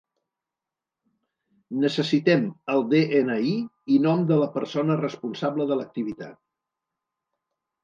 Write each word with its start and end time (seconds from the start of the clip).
Necessitem 1.83 2.47
el 2.77 2.81
de-ena-i 2.95 3.53
i 3.97 4.01
nom 4.07 4.25
de 4.33 4.41
la 4.45 4.49
persona 4.57 4.99
responsable 5.05 5.71
de 5.75 5.81
l'activitat. 5.83 6.43